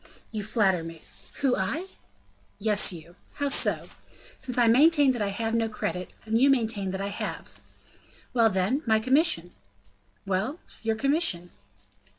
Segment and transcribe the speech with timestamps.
[0.31, 1.03] "You flatter me!"
[1.41, 1.85] "Who, I?"
[2.57, 3.85] "Yes, you." "How so?"
[4.39, 7.59] "Since I maintain that I have no credit, and you maintain I have."
[8.33, 9.51] "Well, then, my commission?"
[10.25, 11.51] "Well, your commission?"